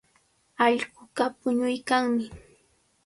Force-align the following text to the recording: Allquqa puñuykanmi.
Allquqa 0.65 1.25
puñuykanmi. 1.39 2.25